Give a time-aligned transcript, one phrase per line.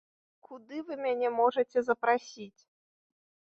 [0.47, 2.61] Куды вы мяне можаце запрасіць?